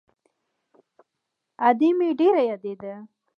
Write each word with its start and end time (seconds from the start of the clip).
ادې 1.67 1.89
مې 1.97 2.09
ډېره 2.19 2.41
يادېده. 2.49 2.93